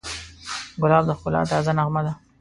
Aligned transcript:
ګلاب 0.81 1.03
د 1.07 1.11
ښکلا 1.19 1.41
تازه 1.51 1.71
نغمه 1.77 2.01
ده. 2.05 2.13